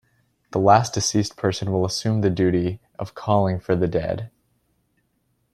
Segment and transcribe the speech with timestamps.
[0.49, 4.31] The last deceased person will assume the duty of calling for the dead.